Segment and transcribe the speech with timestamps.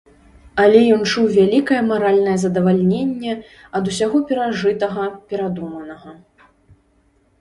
[0.61, 3.33] Але ён чуў вялікае маральнае задаваленне
[3.81, 5.03] ад усяго перажытага,
[5.35, 6.09] перадуманага.